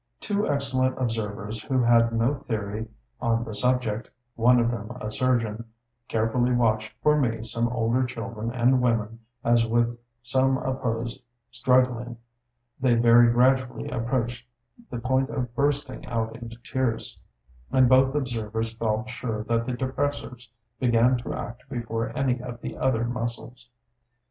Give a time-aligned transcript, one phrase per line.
[0.19, 2.87] Two excellent observers who had no theory
[3.21, 5.63] on the subject, one of them a surgeon,
[6.07, 12.17] carefully watched for me some older children and women as with some opposed struggling
[12.79, 14.43] they very gradually approached
[14.89, 17.19] the point of bursting out into tears;
[17.71, 20.47] and both observers felt sure that the depressors
[20.79, 23.69] began to act before any of the other muscles.